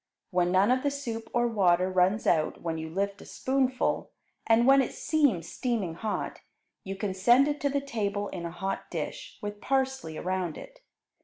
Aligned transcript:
When 0.31 0.51
none 0.51 0.71
of 0.71 0.81
the 0.81 0.89
soup 0.89 1.29
or 1.31 1.47
water 1.47 1.87
runs 1.91 2.25
out 2.25 2.63
when 2.63 2.79
you 2.79 2.89
lift 2.89 3.21
a 3.21 3.25
spoonful, 3.27 4.09
and 4.47 4.65
when 4.65 4.81
it 4.81 4.93
seems 4.93 5.47
steaming 5.47 5.93
hot, 5.93 6.41
you 6.83 6.95
can 6.95 7.13
send 7.13 7.47
it 7.47 7.61
to 7.61 7.69
the 7.69 7.81
table 7.81 8.27
in 8.29 8.43
a 8.43 8.49
hot 8.49 8.89
dish, 8.89 9.37
with 9.43 9.61
parsley 9.61 10.17
around 10.17 10.57
it. 10.57 10.79